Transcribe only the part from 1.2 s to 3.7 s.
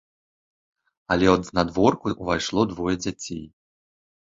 от знадворку ўвайшло двое дзяцей.